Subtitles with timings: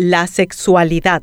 [0.00, 1.22] la sexualidad.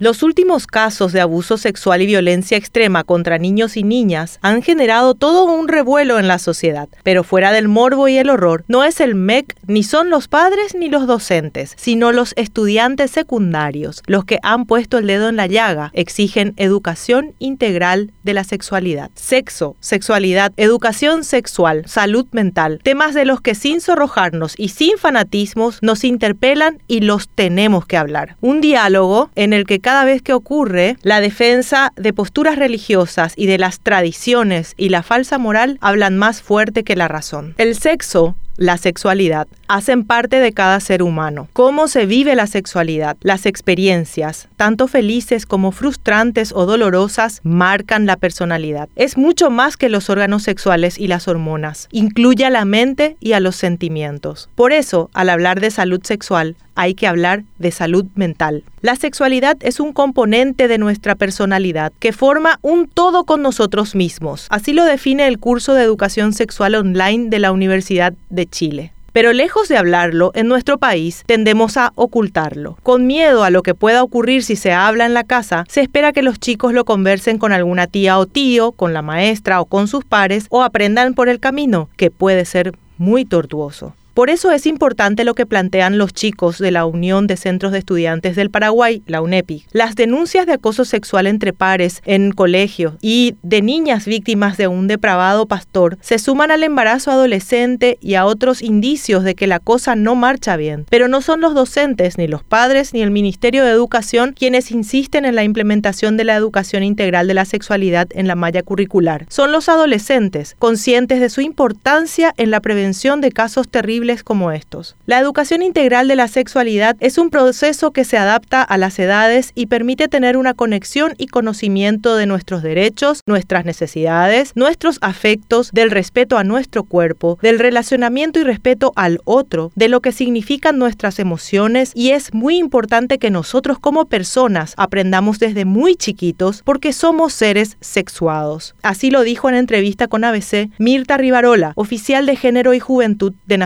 [0.00, 5.14] Los últimos casos de abuso sexual y violencia extrema contra niños y niñas han generado
[5.14, 9.02] todo un revuelo en la sociedad, pero fuera del morbo y el horror, no es
[9.02, 14.38] el MEC ni son los padres ni los docentes, sino los estudiantes secundarios los que
[14.42, 19.10] han puesto el dedo en la llaga, exigen educación integral de la sexualidad.
[19.16, 25.78] Sexo, sexualidad, educación sexual, salud mental, temas de los que sin sonrojarnos y sin fanatismos
[25.82, 28.38] nos interpelan y los tenemos que hablar.
[28.40, 33.46] Un diálogo en el que cada vez que ocurre, la defensa de posturas religiosas y
[33.46, 37.54] de las tradiciones y la falsa moral hablan más fuerte que la razón.
[37.58, 41.48] El sexo la sexualidad, hacen parte de cada ser humano.
[41.54, 48.18] Cómo se vive la sexualidad, las experiencias, tanto felices como frustrantes o dolorosas, marcan la
[48.18, 48.90] personalidad.
[48.96, 51.88] Es mucho más que los órganos sexuales y las hormonas.
[51.90, 54.50] Incluye a la mente y a los sentimientos.
[54.56, 58.64] Por eso, al hablar de salud sexual, hay que hablar de salud mental.
[58.80, 64.46] La sexualidad es un componente de nuestra personalidad que forma un todo con nosotros mismos.
[64.48, 68.92] Así lo define el curso de educación sexual online de la Universidad de Chile.
[69.12, 72.78] Pero lejos de hablarlo, en nuestro país tendemos a ocultarlo.
[72.82, 76.12] Con miedo a lo que pueda ocurrir si se habla en la casa, se espera
[76.12, 79.86] que los chicos lo conversen con alguna tía o tío, con la maestra o con
[79.88, 83.94] sus pares, o aprendan por el camino, que puede ser muy tortuoso.
[84.14, 87.78] Por eso es importante lo que plantean los chicos de la Unión de Centros de
[87.78, 89.66] Estudiantes del Paraguay, la UNEPI.
[89.72, 94.88] Las denuncias de acoso sexual entre pares en colegios y de niñas víctimas de un
[94.88, 99.94] depravado pastor se suman al embarazo adolescente y a otros indicios de que la cosa
[99.94, 100.86] no marcha bien.
[100.90, 105.24] Pero no son los docentes, ni los padres, ni el Ministerio de Educación quienes insisten
[105.24, 109.26] en la implementación de la educación integral de la sexualidad en la malla curricular.
[109.28, 114.96] Son los adolescentes, conscientes de su importancia en la prevención de casos terribles como estos.
[115.06, 119.52] La educación integral de la sexualidad es un proceso que se adapta a las edades
[119.54, 125.90] y permite tener una conexión y conocimiento de nuestros derechos, nuestras necesidades, nuestros afectos, del
[125.90, 131.18] respeto a nuestro cuerpo, del relacionamiento y respeto al otro, de lo que significan nuestras
[131.18, 137.32] emociones y es muy importante que nosotros como personas aprendamos desde muy chiquitos porque somos
[137.32, 138.74] seres sexuados.
[138.82, 143.58] Así lo dijo en entrevista con ABC Mirta Rivarola, oficial de Género y Juventud de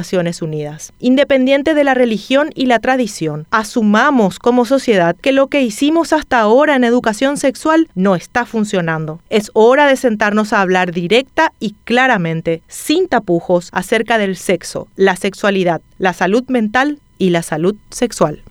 [0.43, 0.93] Unidas.
[1.01, 6.41] Independiente de la religión y la tradición, asumamos como sociedad que lo que hicimos hasta
[6.41, 9.21] ahora en educación sexual no está funcionando.
[9.31, 15.17] Es hora de sentarnos a hablar directa y claramente, sin tapujos, acerca del sexo, la
[15.17, 18.45] sexualidad, la salud mental y la salud sexual.